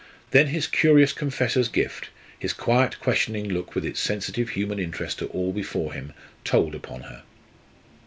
Then 0.31 0.47
his 0.47 0.65
curious 0.65 1.13
confessor's 1.13 1.67
gift, 1.69 2.09
his 2.39 2.53
quiet 2.53 2.99
questioning 2.99 3.47
look 3.47 3.75
with 3.75 3.85
its 3.85 3.99
sensitive 3.99 4.49
human 4.49 4.79
interest 4.79 5.19
to 5.19 5.27
all 5.27 5.53
before 5.53 5.93
him, 5.93 6.13
told 6.43 6.73
upon 6.73 7.01
her. 7.01 7.21